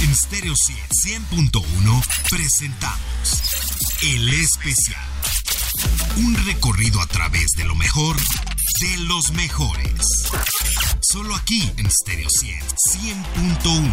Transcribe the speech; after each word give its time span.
En 0.00 0.14
Stereo 0.14 0.54
100.1 0.54 2.02
presentamos 2.30 3.42
El 4.00 4.28
Especial. 4.32 5.02
Un 6.18 6.36
recorrido 6.46 7.00
a 7.00 7.06
través 7.06 7.46
de 7.56 7.64
lo 7.64 7.74
mejor 7.74 8.14
de 8.16 8.96
los 9.08 9.32
mejores. 9.32 10.30
Solo 11.00 11.34
aquí 11.34 11.72
en 11.78 11.90
Stereo 11.90 12.28
100.1. 12.28 13.92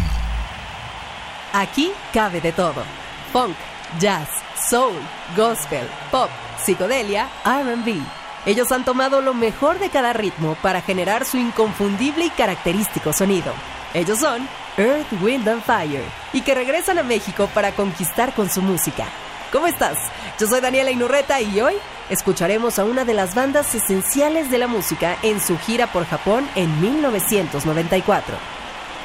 Aquí 1.52 1.90
cabe 2.12 2.40
de 2.40 2.52
todo. 2.52 2.84
Funk, 3.32 3.56
jazz, 3.98 4.28
soul, 4.70 4.94
gospel, 5.36 5.88
pop, 6.12 6.30
psicodelia, 6.64 7.28
RB. 7.44 8.00
Ellos 8.46 8.70
han 8.70 8.84
tomado 8.84 9.22
lo 9.22 9.34
mejor 9.34 9.80
de 9.80 9.90
cada 9.90 10.12
ritmo 10.12 10.56
para 10.62 10.82
generar 10.82 11.24
su 11.24 11.36
inconfundible 11.36 12.26
y 12.26 12.30
característico 12.30 13.12
sonido. 13.12 13.52
Ellos 13.92 14.20
son 14.20 14.48
Earth, 14.78 15.06
Wind 15.22 15.48
and 15.48 15.62
Fire 15.62 16.04
y 16.32 16.42
que 16.42 16.54
regresan 16.54 16.98
a 16.98 17.02
México 17.02 17.48
para 17.54 17.72
conquistar 17.72 18.34
con 18.34 18.50
su 18.50 18.62
música. 18.62 19.06
¿Cómo 19.52 19.66
estás? 19.66 19.96
Yo 20.38 20.46
soy 20.46 20.60
Daniela 20.60 20.90
Inurreta 20.90 21.40
y 21.40 21.60
hoy 21.60 21.74
escucharemos 22.10 22.78
a 22.78 22.84
una 22.84 23.04
de 23.04 23.14
las 23.14 23.34
bandas 23.34 23.74
esenciales 23.74 24.50
de 24.50 24.58
la 24.58 24.66
música 24.66 25.16
en 25.22 25.40
su 25.40 25.58
gira 25.58 25.86
por 25.86 26.04
Japón 26.04 26.46
en 26.56 26.80
1994. 26.80 28.36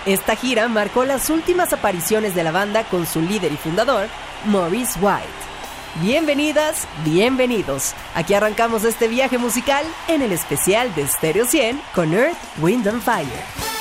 Esta 0.06 0.36
gira 0.36 0.68
marcó 0.68 1.06
las 1.06 1.30
últimas 1.30 1.74
apariciones 1.74 2.34
de 2.34 2.44
la 2.44 2.52
banda 2.52 2.84
con 2.86 3.06
su 3.06 3.22
líder 3.22 3.52
y 3.52 3.58
fundador, 3.58 4.08
Maurice 4.46 5.00
White. 5.00 5.28
Bienvenidas, 6.02 6.88
bienvenidos. 7.06 7.94
Aquí 8.16 8.34
arrancamos 8.34 8.84
este 8.84 9.08
viaje 9.08 9.38
musical 9.38 9.86
en 10.08 10.22
el 10.22 10.32
especial 10.32 10.94
de 10.96 11.08
Stereo 11.08 11.46
100 11.46 11.82
con 11.94 12.14
Earth, 12.14 12.38
Wind 12.60 12.88
and 12.88 13.02
Fire. 13.02 13.81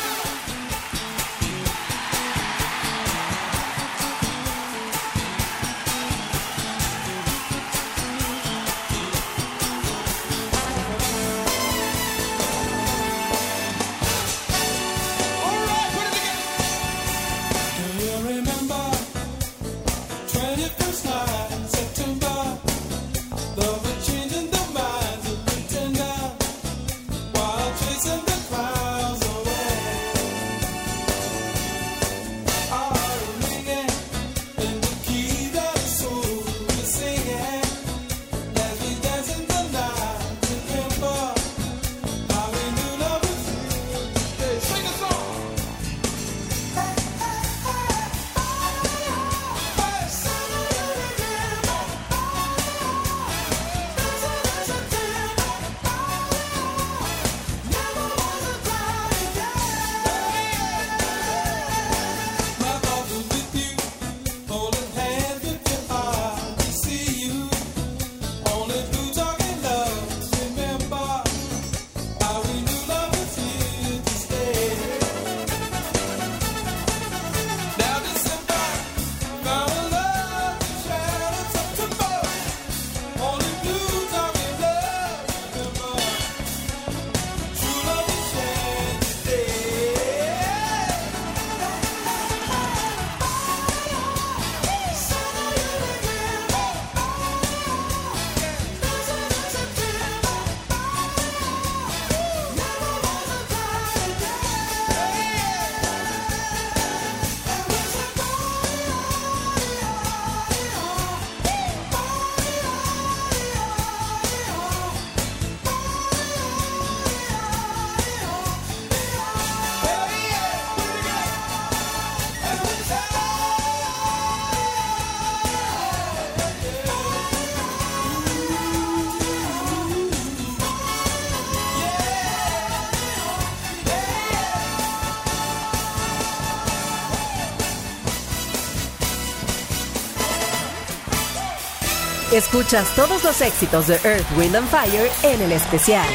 Escuchas 142.32 142.94
todos 142.94 143.24
los 143.24 143.40
éxitos 143.40 143.88
de 143.88 143.94
Earth, 144.04 144.24
Wind 144.38 144.54
and 144.54 144.68
Fire 144.68 145.10
en 145.24 145.42
el 145.42 145.50
especial. 145.50 146.06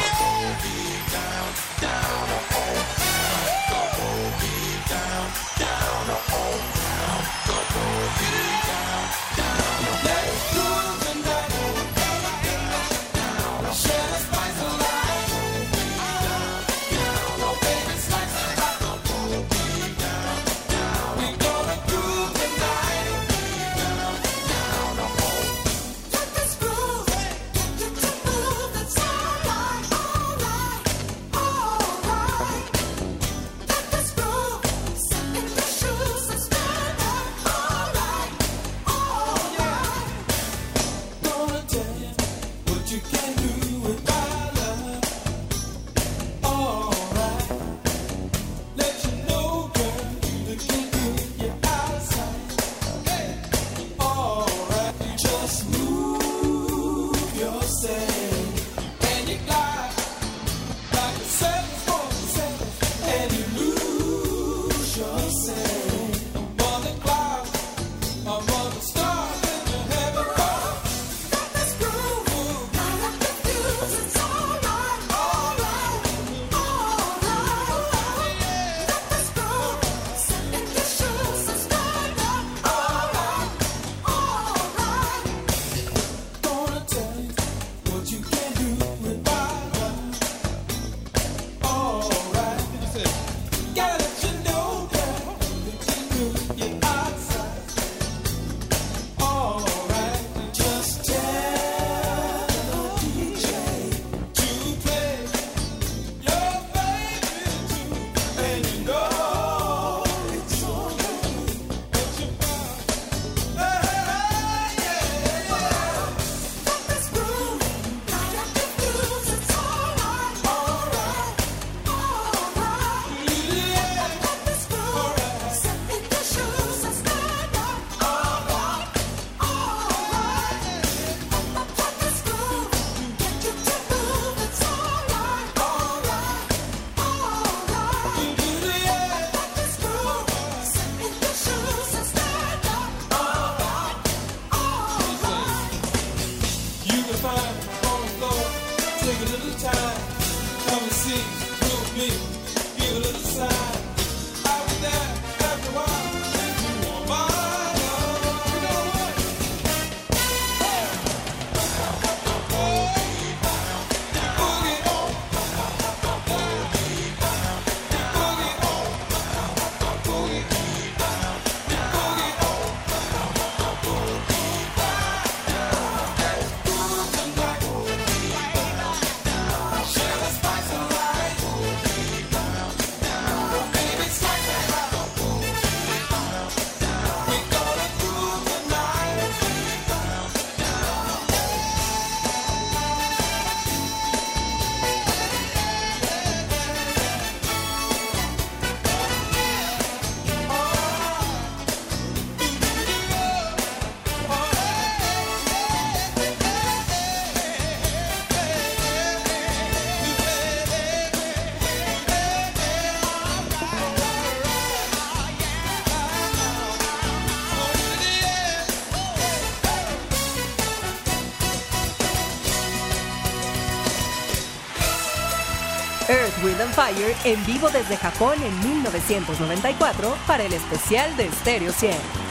En 227.24 227.44
vivo 227.44 227.68
desde 227.70 227.96
Japón 227.96 228.34
en 228.44 228.60
1994 228.60 230.16
para 230.24 230.44
el 230.44 230.52
especial 230.52 231.16
de 231.16 231.28
Stereo 231.32 231.72
100. 231.72 232.25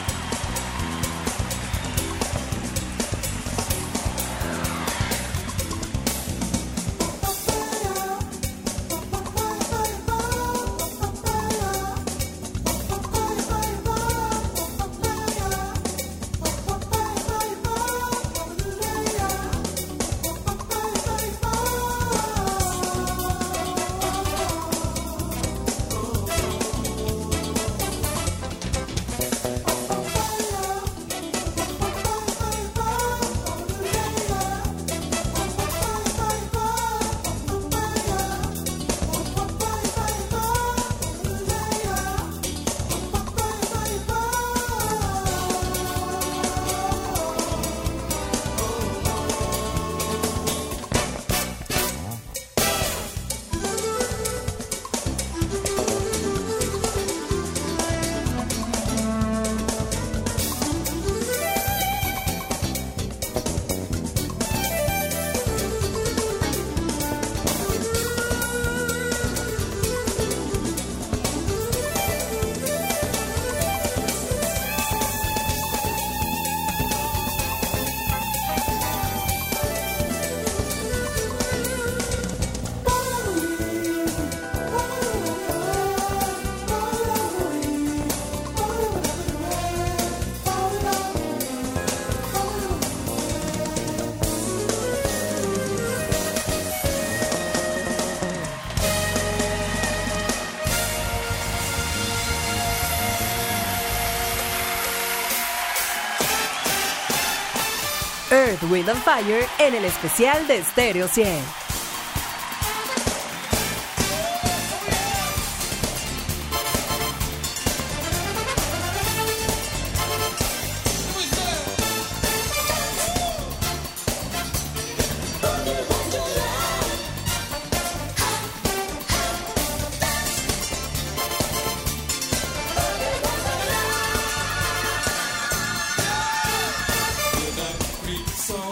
Wind 108.64 108.90
and 108.90 109.02
Fire 109.02 109.46
en 109.60 109.76
el 109.76 109.86
especial 109.86 110.48
de 110.48 110.64
Stereo 110.64 111.08
100. 111.08 111.65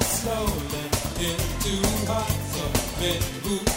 slowly 0.03 0.85
into 1.19 1.73
hearts 2.07 2.53
of 2.61 2.71
men 2.99 3.21
who 3.43 3.72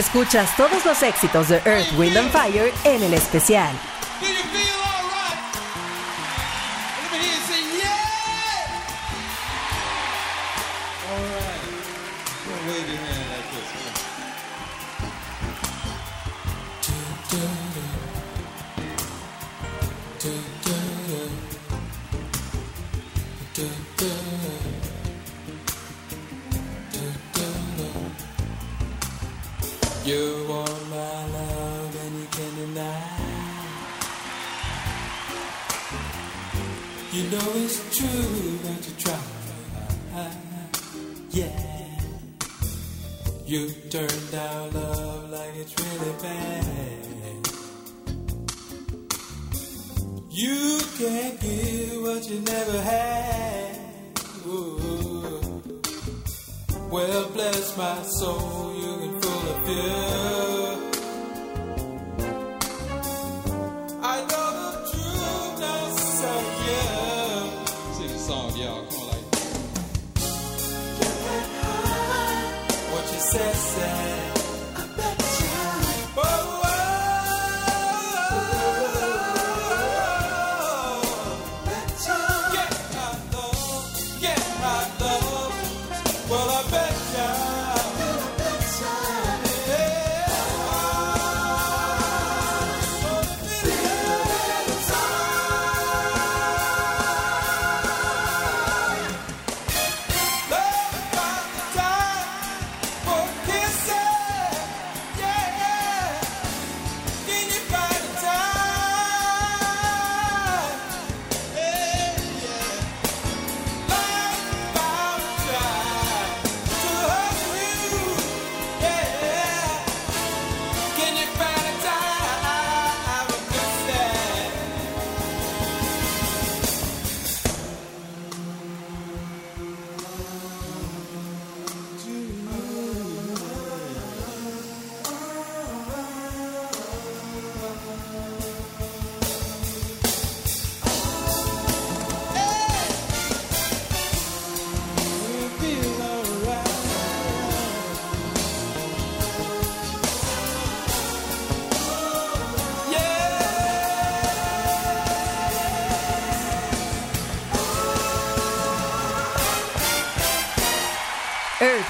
Escuchas 0.00 0.56
todos 0.56 0.86
los 0.86 1.02
éxitos 1.02 1.50
de 1.50 1.56
Earth, 1.56 1.92
Wind 1.98 2.16
and 2.16 2.32
Fire 2.32 2.72
en 2.84 3.02
el 3.02 3.12
especial. 3.12 3.89
You 30.10 30.44
want 30.48 30.88
my 30.90 31.26
love 31.36 31.96
and 32.04 32.12
you 32.18 32.26
can 32.32 32.52
deny. 32.56 33.00
You 37.12 37.22
know 37.30 37.48
it's 37.62 37.78
true, 37.96 38.58
but 38.64 38.80
you 38.88 38.94
try. 39.04 39.22
Yeah. 41.30 41.60
You 43.46 43.70
turned 43.88 44.30
down 44.32 44.72
love 44.72 45.30
like 45.30 45.54
it's 45.54 45.74
really 45.78 46.14
bad. 46.20 47.48
You 50.28 50.80
can't 50.98 51.40
give 51.40 52.02
what 52.02 52.28
you 52.28 52.40
never 52.40 52.80
had. 52.82 53.78
Ooh. 54.44 55.62
Well, 56.90 57.28
bless 57.30 57.76
my 57.76 58.02
soul, 58.02 58.74
you 59.70 60.59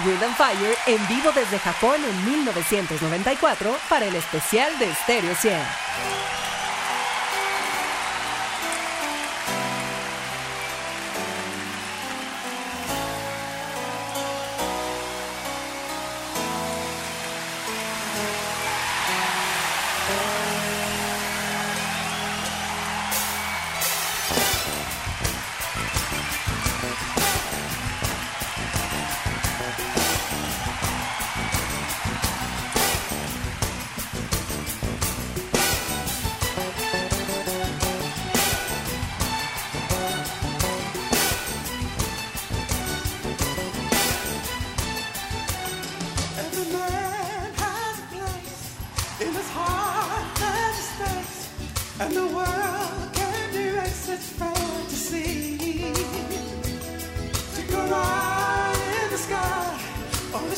Wind 0.05 0.23
and 0.23 0.35
Fire 0.35 0.75
en 0.87 1.09
vivo 1.09 1.31
desde 1.33 1.59
Japón 1.59 2.01
en 2.05 2.25
1994 2.25 3.77
para 3.89 4.07
el 4.07 4.15
especial 4.15 4.79
de 4.79 4.95
Stereo 4.95 5.35
100. 5.35 5.90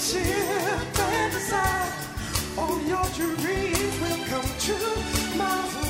sincere 0.03 0.79
fantasy. 0.95 1.55
All 2.59 2.81
your 2.83 3.07
dreams 3.15 4.01
will 4.01 4.25
come 4.27 4.51
true, 4.59 4.97
my 5.37 5.82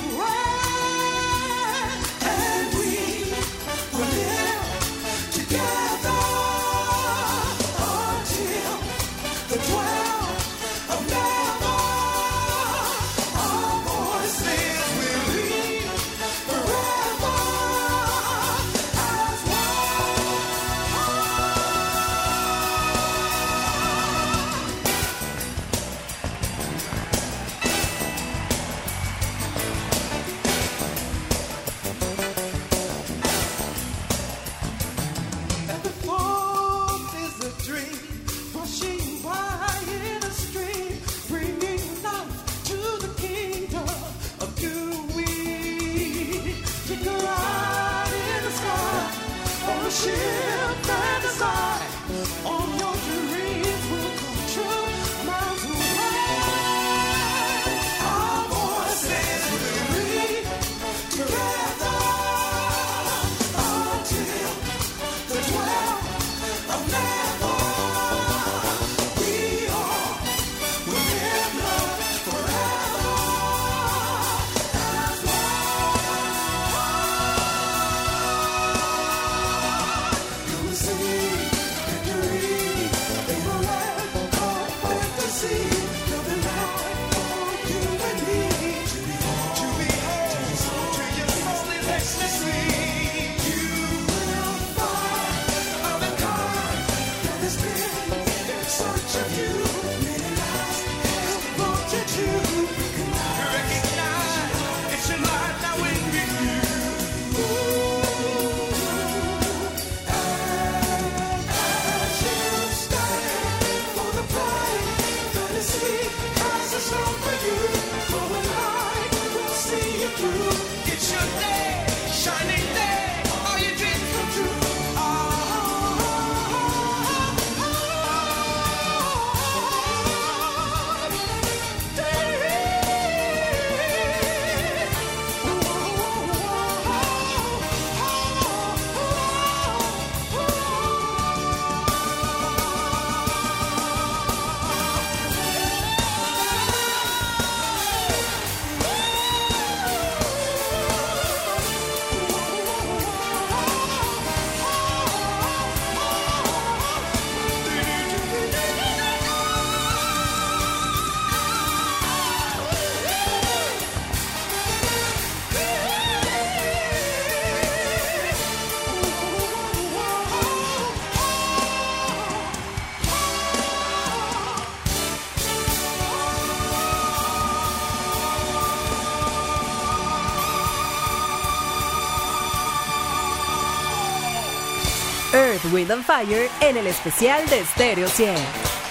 Earth, 185.34 185.64
Wind 185.72 185.90
and 185.90 186.04
Fire 186.04 186.50
en 186.60 186.76
el 186.76 186.86
especial 186.86 187.48
de 187.48 187.64
Stereo 187.64 188.08
100. 188.08 188.81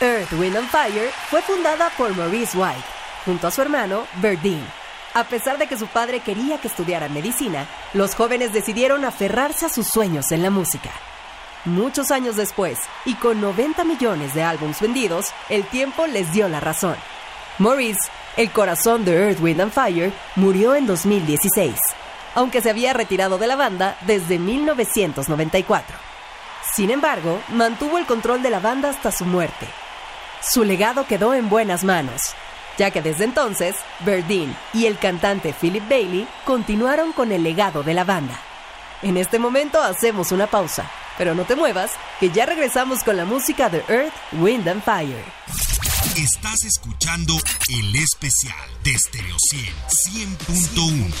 Earth, 0.00 0.32
Wind 0.32 0.56
and 0.56 0.68
Fire 0.70 1.10
fue 1.28 1.42
fundada 1.42 1.90
por 1.98 2.16
Maurice 2.16 2.56
White, 2.56 2.84
junto 3.26 3.48
a 3.48 3.50
su 3.50 3.60
hermano 3.60 4.06
Verdine. 4.22 4.64
A 5.12 5.24
pesar 5.24 5.58
de 5.58 5.66
que 5.66 5.76
su 5.76 5.86
padre 5.88 6.20
quería 6.20 6.58
que 6.58 6.68
estudiara 6.68 7.10
medicina, 7.10 7.66
los 7.92 8.14
jóvenes 8.14 8.54
decidieron 8.54 9.04
aferrarse 9.04 9.66
a 9.66 9.68
sus 9.68 9.88
sueños 9.88 10.32
en 10.32 10.42
la 10.42 10.48
música. 10.48 10.90
Muchos 11.66 12.10
años 12.10 12.36
después, 12.36 12.78
y 13.04 13.14
con 13.16 13.40
90 13.40 13.84
millones 13.84 14.32
de 14.32 14.42
álbumes 14.42 14.80
vendidos, 14.80 15.26
el 15.50 15.64
tiempo 15.64 16.06
les 16.06 16.32
dio 16.32 16.48
la 16.48 16.58
razón. 16.58 16.96
Maurice, 17.58 18.08
el 18.38 18.50
corazón 18.50 19.04
de 19.04 19.26
Earth, 19.26 19.40
Wind 19.40 19.60
and 19.60 19.72
Fire, 19.72 20.12
murió 20.36 20.74
en 20.74 20.86
2016, 20.86 21.74
aunque 22.34 22.62
se 22.62 22.70
había 22.70 22.94
retirado 22.94 23.36
de 23.36 23.46
la 23.46 23.56
banda 23.56 23.98
desde 24.06 24.38
1994. 24.38 25.96
Sin 26.74 26.90
embargo, 26.90 27.42
mantuvo 27.50 27.98
el 27.98 28.06
control 28.06 28.42
de 28.42 28.48
la 28.48 28.60
banda 28.60 28.88
hasta 28.88 29.12
su 29.12 29.26
muerte. 29.26 29.66
Su 30.40 30.64
legado 30.64 31.06
quedó 31.06 31.34
en 31.34 31.50
buenas 31.50 31.84
manos, 31.84 32.34
ya 32.78 32.90
que 32.90 33.02
desde 33.02 33.24
entonces, 33.24 33.76
Verdine 34.00 34.54
y 34.72 34.86
el 34.86 34.96
cantante 34.96 35.52
Philip 35.52 35.86
Bailey 35.86 36.26
continuaron 36.46 37.12
con 37.12 37.32
el 37.32 37.42
legado 37.42 37.82
de 37.82 37.92
la 37.92 38.04
banda. 38.04 38.40
En 39.02 39.18
este 39.18 39.38
momento 39.38 39.82
hacemos 39.82 40.32
una 40.32 40.46
pausa, 40.46 40.90
pero 41.20 41.34
no 41.34 41.44
te 41.44 41.54
muevas, 41.54 41.92
que 42.18 42.30
ya 42.30 42.46
regresamos 42.46 43.04
con 43.04 43.14
la 43.14 43.26
música 43.26 43.68
de 43.68 43.84
Earth, 43.88 44.14
Wind 44.40 44.66
and 44.66 44.82
Fire. 44.82 45.22
Estás 46.16 46.64
escuchando 46.64 47.34
el 47.68 47.94
especial 47.94 48.56
de 48.82 48.96
Stereo 48.96 49.36
100 49.38 50.38
100.1. 50.38 51.12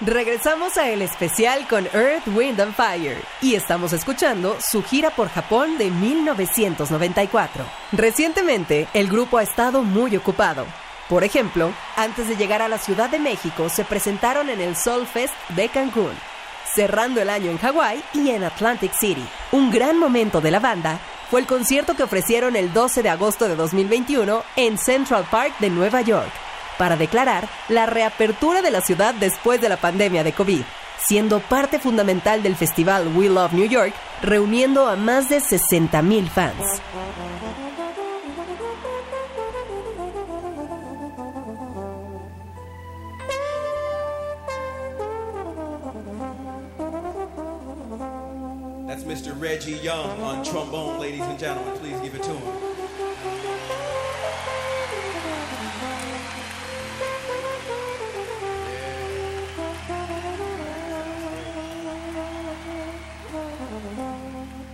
Regresamos 0.00 0.76
a 0.76 0.88
el 0.88 1.02
especial 1.02 1.68
con 1.68 1.86
Earth, 1.94 2.26
Wind 2.34 2.60
and 2.60 2.74
Fire 2.74 3.22
y 3.40 3.54
estamos 3.54 3.92
escuchando 3.92 4.56
su 4.60 4.82
gira 4.82 5.10
por 5.10 5.28
Japón 5.28 5.78
de 5.78 5.88
1994. 5.92 7.64
Recientemente, 7.92 8.88
el 8.92 9.06
grupo 9.06 9.38
ha 9.38 9.44
estado 9.44 9.84
muy 9.84 10.16
ocupado. 10.16 10.66
Por 11.10 11.22
ejemplo, 11.22 11.72
antes 11.96 12.28
de 12.28 12.36
llegar 12.36 12.60
a 12.62 12.68
la 12.68 12.78
Ciudad 12.78 13.10
de 13.10 13.18
México, 13.18 13.68
se 13.68 13.84
presentaron 13.84 14.48
en 14.48 14.60
el 14.60 14.76
Soul 14.76 15.08
Fest 15.08 15.34
de 15.50 15.68
Cancún, 15.68 16.12
cerrando 16.74 17.20
el 17.20 17.30
año 17.30 17.50
en 17.50 17.58
Hawái 17.58 18.02
y 18.14 18.30
en 18.30 18.44
Atlantic 18.44 18.92
City. 18.98 19.24
Un 19.52 19.70
gran 19.70 19.98
momento 19.98 20.40
de 20.40 20.50
la 20.50 20.60
banda 20.60 20.98
fue 21.30 21.40
el 21.40 21.46
concierto 21.46 21.94
que 21.94 22.02
ofrecieron 22.02 22.56
el 22.56 22.72
12 22.72 23.02
de 23.02 23.08
agosto 23.08 23.48
de 23.48 23.56
2021 23.56 24.42
en 24.56 24.78
Central 24.78 25.26
Park 25.30 25.54
de 25.60 25.70
Nueva 25.70 26.00
York 26.00 26.30
para 26.78 26.96
declarar 26.96 27.48
la 27.68 27.86
reapertura 27.86 28.62
de 28.62 28.70
la 28.70 28.80
ciudad 28.80 29.14
después 29.14 29.60
de 29.60 29.68
la 29.68 29.76
pandemia 29.76 30.24
de 30.24 30.32
COVID, 30.32 30.62
siendo 31.06 31.40
parte 31.40 31.78
fundamental 31.78 32.42
del 32.42 32.56
festival 32.56 33.08
We 33.14 33.28
Love 33.28 33.52
New 33.52 33.68
York, 33.68 33.94
reuniendo 34.22 34.88
a 34.88 34.96
más 34.96 35.28
de 35.28 35.38
60.000 35.40 36.28
fans. 36.28 36.80
Mr. 49.20 49.38
Reggie 49.38 49.72
Young 49.72 50.22
on 50.22 50.42
trombone, 50.42 50.98
ladies 50.98 51.20
and 51.20 51.38
gentlemen. 51.38 51.76
Please 51.76 52.00
give 52.00 52.14
it 52.14 52.22
to 52.22 52.30
him. 52.30 52.40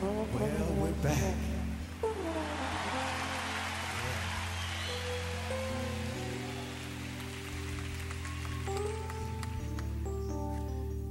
Well, 0.01 0.75
we're 0.77 0.93
back, 1.03 1.35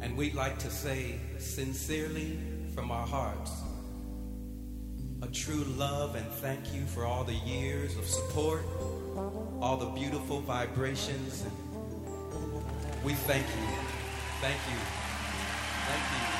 and 0.02 0.15
we'd 0.15 0.36
like 0.36 0.58
to 0.60 0.69
say 0.69 1.19
sincerely 1.38 2.39
from 2.75 2.91
our 2.91 3.07
hearts. 3.07 3.51
A 5.21 5.27
true 5.27 5.63
love 5.77 6.15
and 6.15 6.27
thank 6.27 6.73
you 6.73 6.85
for 6.85 7.05
all 7.05 7.23
the 7.23 7.33
years 7.33 7.97
of 7.97 8.05
support, 8.05 8.63
all 9.61 9.77
the 9.77 9.89
beautiful 9.97 10.41
vibrations. 10.41 11.45
We 13.03 13.13
thank 13.13 13.47
you. 13.47 13.67
Thank 14.41 14.59
you. 14.69 14.77
Thank 15.88 16.29
you. 16.29 16.35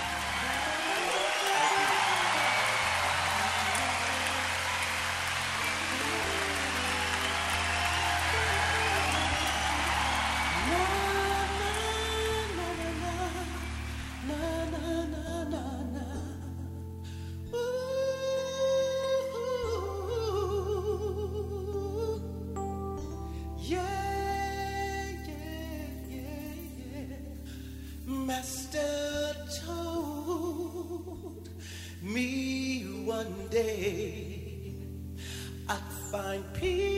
day, 33.56 34.74
I 35.70 35.78
find 36.12 36.44
peace. 36.54 36.95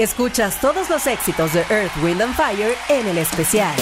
Escuchas 0.00 0.58
todos 0.62 0.88
los 0.88 1.06
éxitos 1.06 1.52
de 1.52 1.60
Earth, 1.68 1.92
Wind 2.02 2.22
and 2.22 2.34
Fire 2.34 2.74
en 2.88 3.06
el 3.06 3.18
especial. 3.18 3.76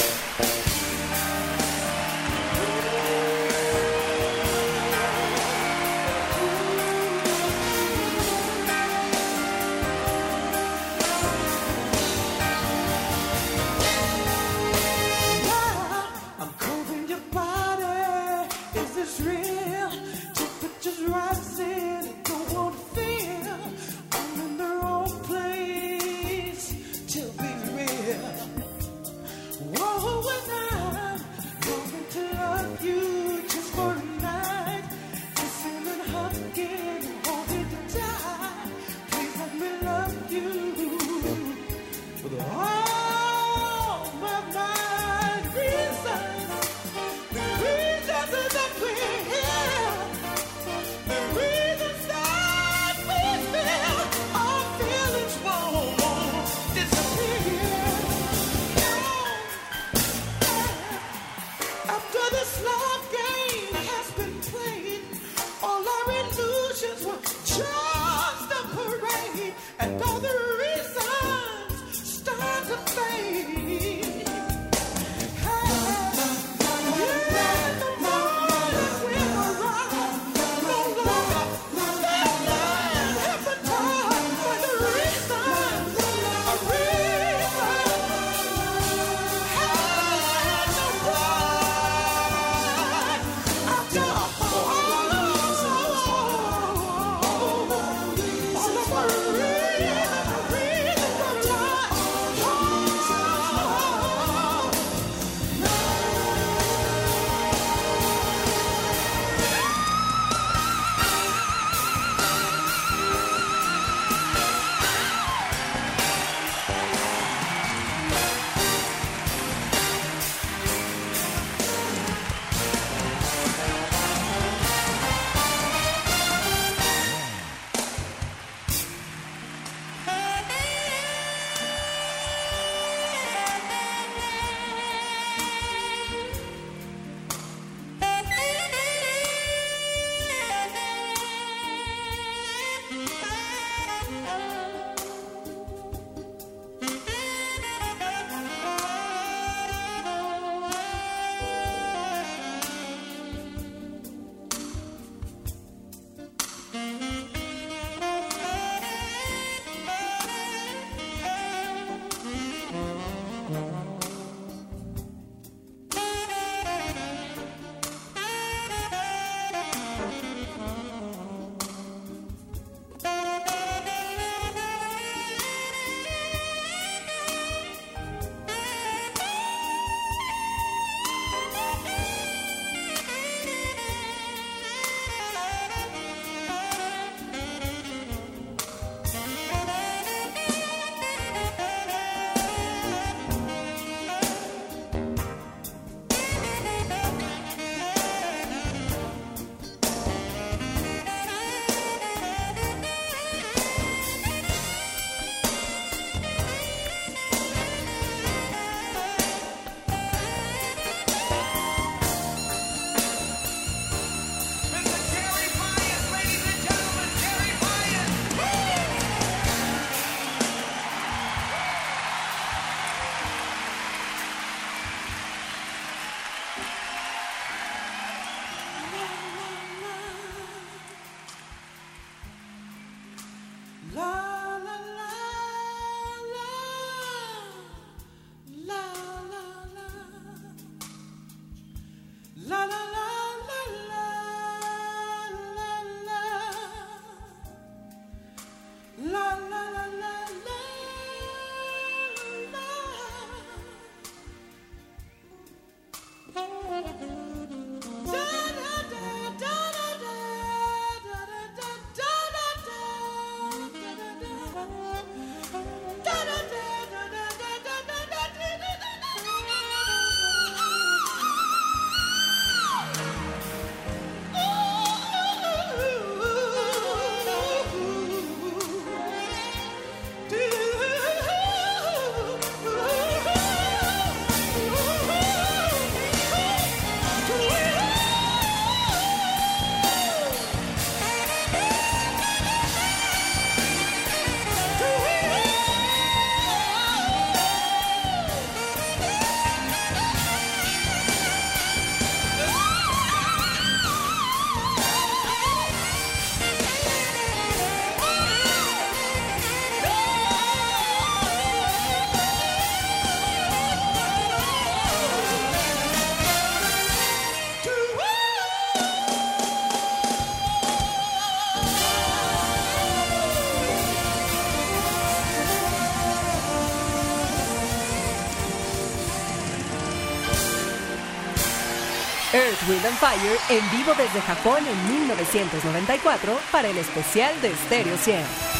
Wind 332.68 332.84
and 332.84 332.96
Fire 332.98 333.38
en 333.48 333.70
vivo 333.70 333.92
desde 333.96 334.20
Japón 334.20 334.58
en 334.66 334.88
1994 335.00 336.38
para 336.52 336.68
el 336.68 336.76
especial 336.76 337.32
de 337.40 337.54
Stereo 337.54 337.96
100. 337.96 338.57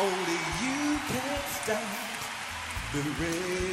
Only 0.00 0.38
you 0.62 0.98
can 1.06 1.22
the 2.92 3.02
rain. 3.20 3.70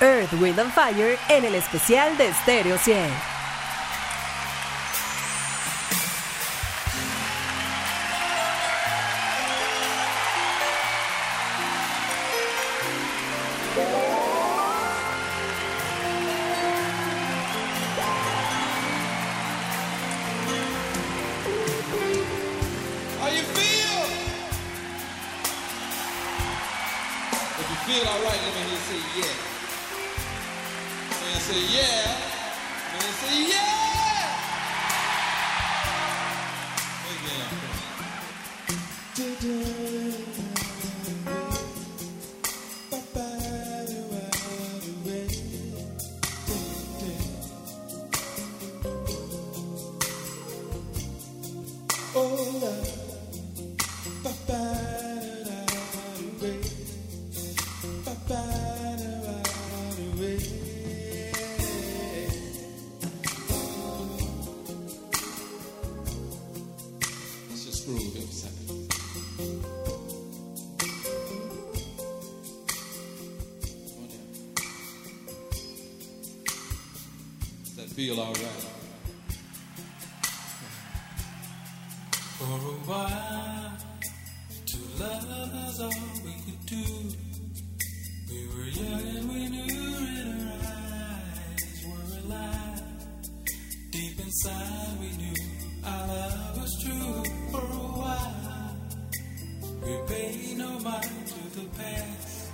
Earth, 0.00 0.32
Wind 0.40 0.58
and 0.58 0.72
Fire 0.72 1.16
en 1.28 1.44
el 1.44 1.54
especial 1.54 2.16
de 2.16 2.32
Stereo 2.32 2.76
100. 2.78 3.37
inside 94.44 95.00
we 95.00 95.10
knew 95.16 95.34
our 95.84 96.06
love 96.08 96.60
was 96.60 96.82
true 96.82 97.24
for 97.50 97.60
a 97.60 97.88
while. 97.98 98.76
We 99.82 99.96
paid 100.06 100.58
no 100.58 100.78
mind 100.80 101.26
to 101.26 101.58
the 101.58 101.66
past. 101.76 102.50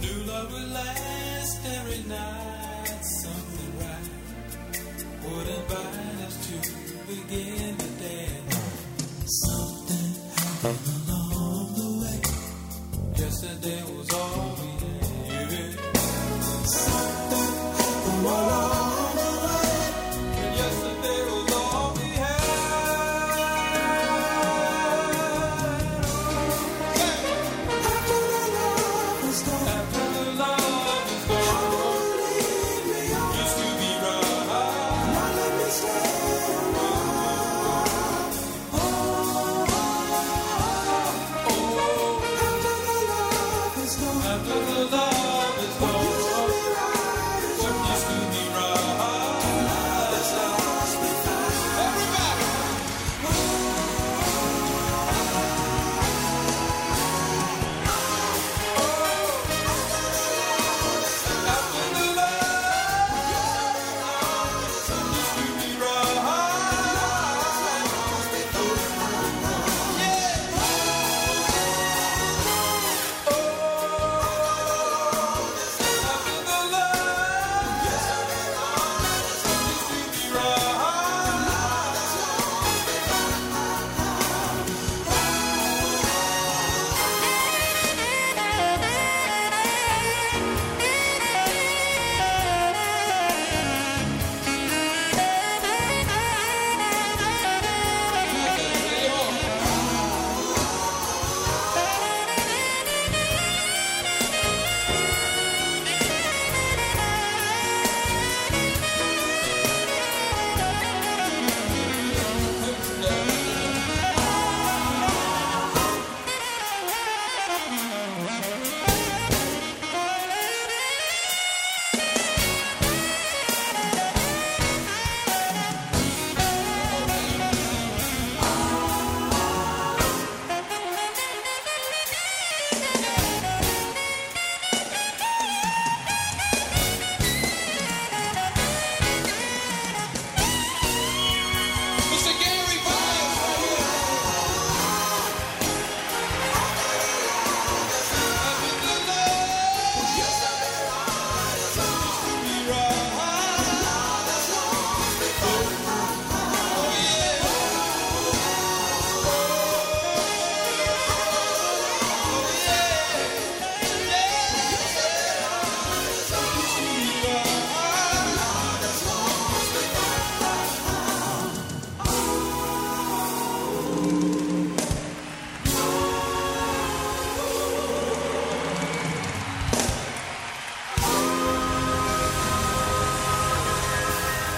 New 0.00 0.24
love 0.24 0.52
will 0.52 0.68
last 0.68 1.66
every 1.66 2.08
night. 2.08 2.43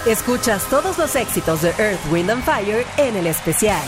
Escuchas 0.07 0.71
todos 0.71 0.99
los 0.99 1.17
éxitos 1.17 1.63
de 1.63 1.71
Earth, 1.71 1.99
Wind 2.13 2.31
and 2.31 2.45
Fire 2.45 2.87
en 2.97 3.17
el 3.17 3.27
especial. 3.27 3.83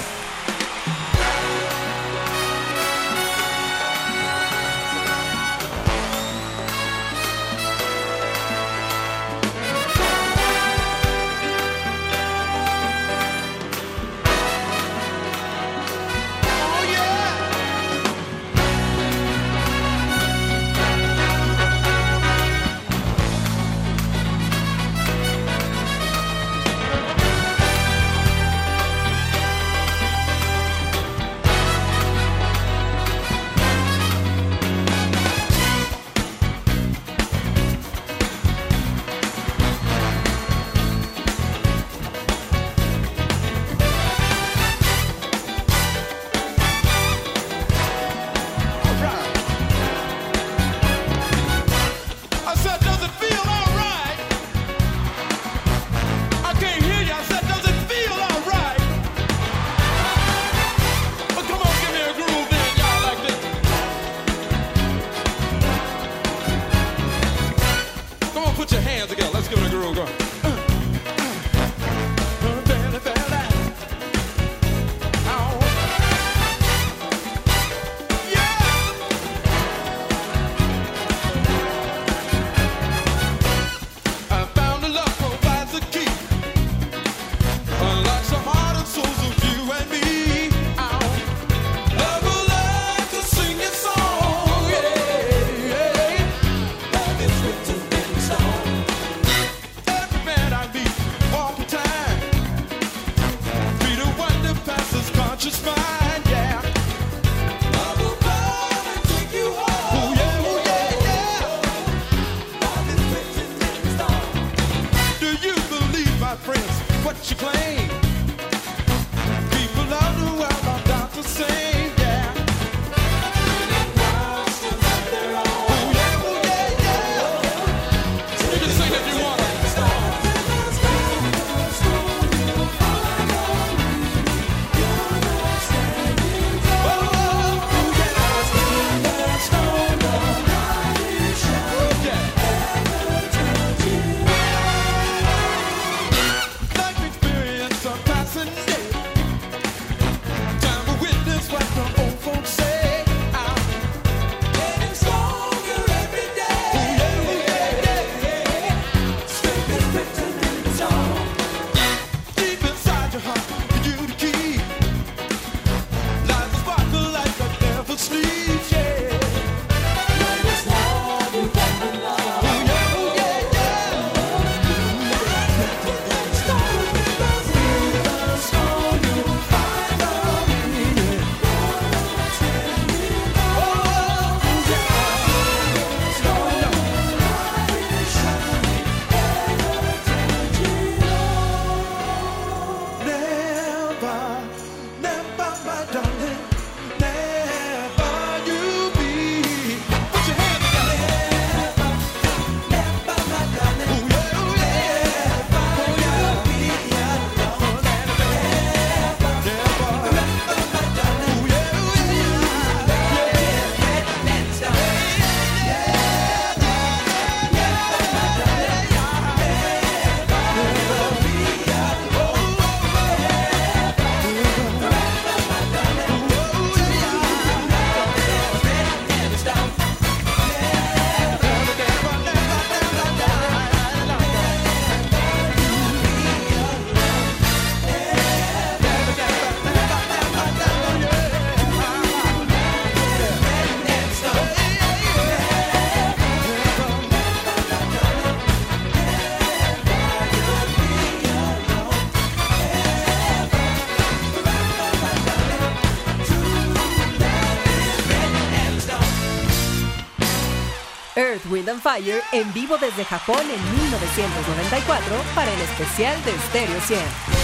Fire 261.88 262.22
en 262.32 262.52
vivo 262.52 262.76
desde 262.76 263.02
Japón 263.02 263.40
en 263.40 263.80
1994 263.80 265.06
para 265.34 265.50
el 265.50 265.60
especial 265.62 266.22
de 266.22 266.32
Stereo 266.38 266.80
100. 266.82 267.37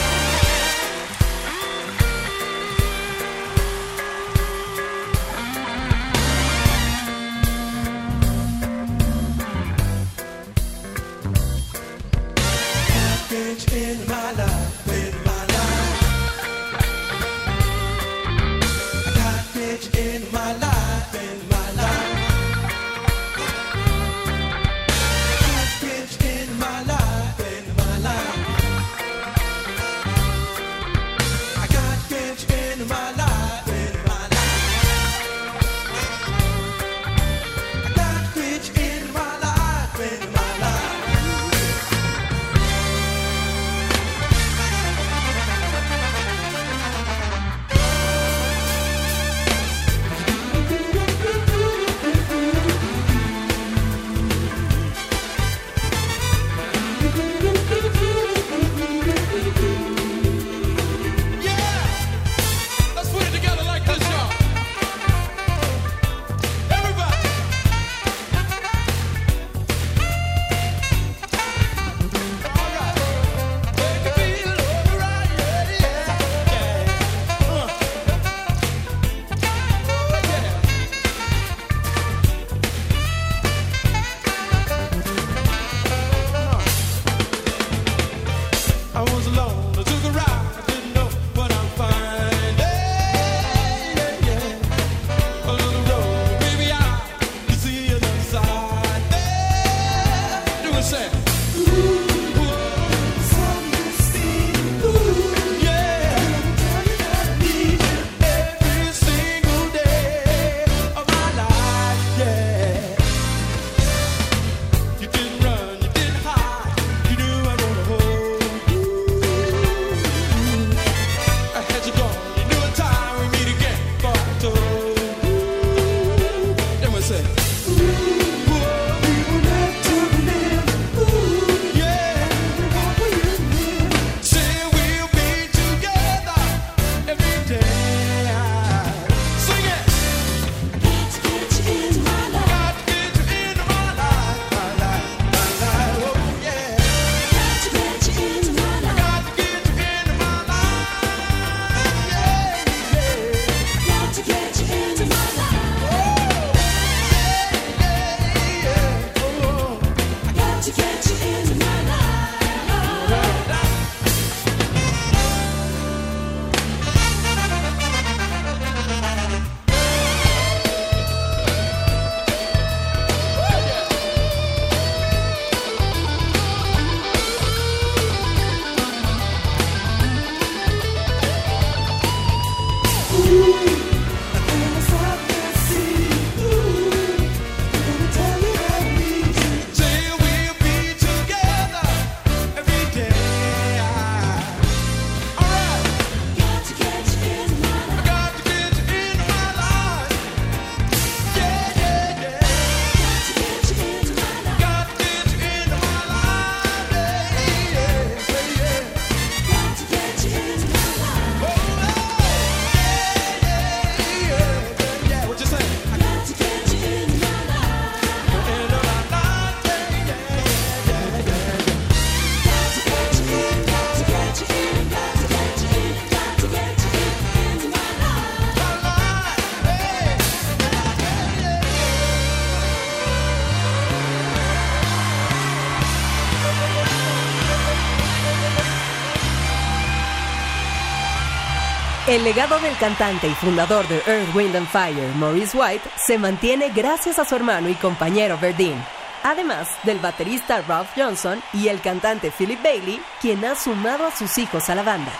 El 242.15 242.23
legado 242.23 242.61
del 242.61 242.77
cantante 242.77 243.27
y 243.27 243.33
fundador 243.33 243.89
de 243.89 243.97
Earth, 244.07 244.33
Wind 244.37 244.55
and 244.55 244.69
Fire, 244.69 245.13
Maurice 245.17 245.59
White, 245.59 245.83
se 245.97 246.17
mantiene 246.17 246.69
gracias 246.69 247.19
a 247.19 247.25
su 247.25 247.35
hermano 247.35 247.69
y 247.69 247.75
compañero 247.75 248.39
Verdine, 248.41 248.81
además 249.25 249.67
del 249.83 249.99
baterista 249.99 250.63
Ralph 250.63 250.91
Johnson 250.95 251.43
y 251.53 251.67
el 251.67 251.81
cantante 251.81 252.31
Philip 252.31 252.63
Bailey, 252.63 253.03
quien 253.21 253.45
ha 253.45 253.57
sumado 253.57 254.07
a 254.07 254.13
sus 254.13 254.39
hijos 254.39 254.71
a 254.71 254.77
la 254.77 254.85
banda. 254.85 255.11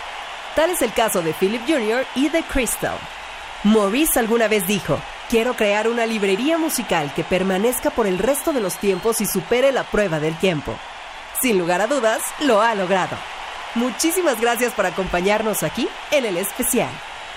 Tal 0.55 0.71
es 0.71 0.83
el 0.83 0.93
caso 0.93 1.21
de 1.21 1.33
Philip 1.33 1.63
Jr. 1.67 2.07
y 2.15 2.29
de 2.29 2.45
Crystal. 2.45 2.97
Maurice 3.65 4.21
alguna 4.21 4.47
vez 4.47 4.65
dijo, 4.69 4.97
quiero 5.29 5.55
crear 5.55 5.89
una 5.89 6.07
librería 6.07 6.59
musical 6.59 7.13
que 7.13 7.25
permanezca 7.25 7.91
por 7.91 8.07
el 8.07 8.19
resto 8.19 8.53
de 8.53 8.61
los 8.61 8.77
tiempos 8.77 9.21
y 9.21 9.27
supere 9.27 9.73
la 9.73 9.83
prueba 9.83 10.21
del 10.21 10.37
tiempo. 10.39 10.73
Sin 11.43 11.59
lugar 11.59 11.81
a 11.81 11.89
dudas, 11.89 12.23
lo 12.39 12.63
ha 12.63 12.73
logrado. 12.77 13.17
Muchísimas 13.75 14.41
gracias 14.41 14.73
por 14.73 14.87
acompañarnos 14.87 15.63
aquí 15.65 15.89
en 16.13 16.25
el 16.25 16.37
especial. 16.37 16.91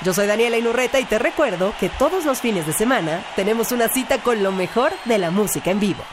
Yo 0.04 0.14
soy 0.14 0.28
Daniela 0.28 0.58
Inurreta 0.58 1.00
y 1.00 1.06
te 1.06 1.18
recuerdo 1.18 1.74
que 1.80 1.90
todos 1.90 2.26
los 2.26 2.42
fines 2.42 2.68
de 2.68 2.74
semana 2.74 3.26
tenemos 3.36 3.72
una 3.72 3.88
cita 3.88 4.22
con 4.22 4.44
lo 4.44 4.52
mejor 4.52 4.94
de 5.06 5.18
la 5.18 5.32
música 5.32 5.72
en 5.72 5.80
vivo. 5.80 6.04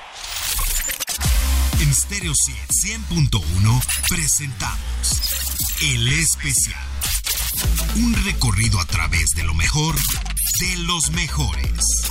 En 1.80 1.94
Stereo 1.94 2.32
100.1 2.32 3.84
presentamos 4.08 5.20
El 5.82 6.08
Especial. 6.08 6.80
Un 7.96 8.14
recorrido 8.24 8.80
a 8.80 8.86
través 8.86 9.30
de 9.36 9.42
lo 9.42 9.52
mejor 9.52 9.94
de 10.60 10.76
los 10.78 11.10
mejores. 11.10 12.08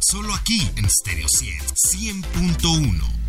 Solo 0.00 0.32
aquí 0.34 0.70
en 0.76 0.88
Stereo 0.88 1.26
100.1. 1.28 3.23